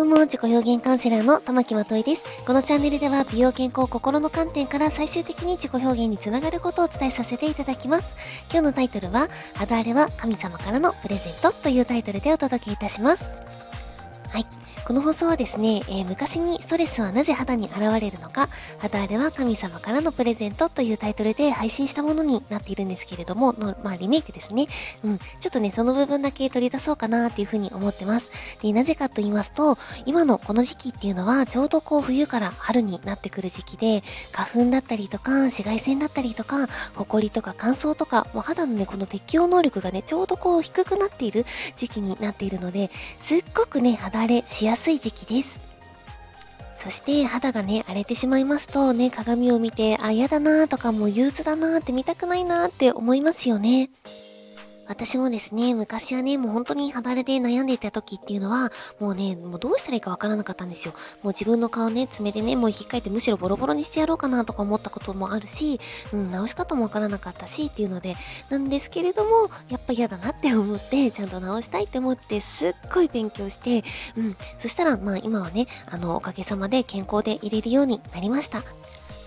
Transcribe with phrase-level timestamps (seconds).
[0.00, 2.24] どうも自己表現カウンセラーの玉木まといです。
[2.46, 8.14] このチャンネルでは美容健康心の観点から最終的に自己表現につながることをお伝えさせていただきます。
[8.50, 13.49] 今日のタイトルは、肌荒れは神様からのプレゼントというタイトルでお届けいたします。
[14.86, 18.48] この放送はですね、えー、昔にストレスはなぜ肌に現れるのか、
[18.78, 24.66] 肌荒れは神様からのプレゼントというタイトルで配信したものになっているんですけれども、の、まあ、リメイクですね。
[25.04, 25.18] うん。
[25.18, 28.30] ちょっとね、その部分だけ取り出そうかなっていうふうに思ってます。
[28.62, 45.60] で、なぜかと言いますと、今のこの時期っていうのは、ちょうどこう冬から春になってくる時期で、花粉だったりとか、紫外線だったりとか、ホコリとか乾燥とか、もう肌のね、この適応能力がね、ちょうどこう低くなっている時期になっているので、すっごくね、肌荒れしやすい時期です。
[46.74, 53.90] そして肌がね、荒れてしまいますとね、鏡を見て、あ、嫌だなーとかもう憂鬱だなーって見たくないなーって思いますよね。
[54.90, 60.94] 私もですね、昔はね、もう本当に肌荒れで悩んでいた時っていうのは、もうね、もうどうしたらいいかわからなかったんですよ。
[61.22, 65.78] もう自分の顔ね、爪でね、もう引っかいてむしろボロボロにしてやろうかなとか思ったこともあるし、
[66.12, 68.16] うん、直し方もわからなかったしっていうので、
[68.48, 73.84] なんですけれども、やっぱ嫌だなって思って、ちゃんと直したいって思って、すっごい勉強して、
[74.16, 78.64] うん、そしたら、まあ今はね、あの、おかげさまで健康でいれるようになりました。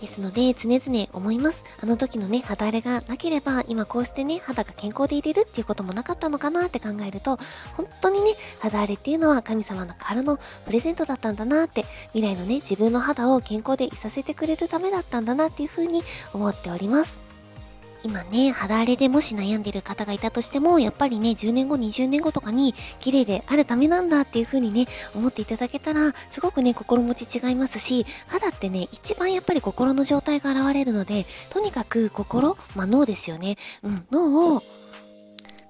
[0.04, 1.64] ですので、常々思います。
[1.82, 7.40] あの時のね、肌荒れがなければ、今こうしてね、肌が健康でいれるっていうこともなかったのかなって考えると、
[7.78, 17.23] 本当にね、肌荒れっていうのは神様の体のプレゼントだったんだなって、未来のね、自分の肌を健康でいさせてくれるためだったんだなっていうふうに思っております。
[18.04, 33.58] 今ね、肌荒れでもし悩んでる方がいたとしても、やっぱりね、10年後、20年後とかに綺麗であるためなんだっていう風にね、思っていただけたら、すごくね、心持ち違いますし、肌ってね、一番やっぱり心の状態が現れるので、とにかく心、まあ脳ですよね。
[33.84, 34.64] うん、脳を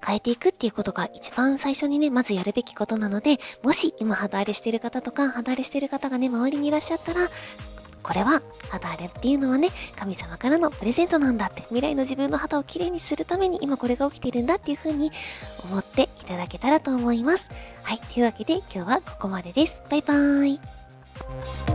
[0.04, 7.28] 変えていくっていうことが一番最初にね、まずやるべきことなので、もし今肌荒れしてる方とか、肌荒れしてる方がね、周りにいらっしゃったら、
[8.04, 15.10] これは肌荒れっていうのはね、神様からのプレゼントなんだって、未来の自分の肌をきれいにするために今これが起きているんだっていう風に
[15.64, 17.48] 思っていただけたらと思います。
[17.82, 19.82] はい、というわけで今日はここまでです。
[19.90, 21.73] バイバーイ。